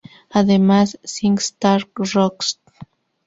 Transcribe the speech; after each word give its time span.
Además, 0.31 0.97
SingStar 1.03 1.87
Rocks! 1.95 2.59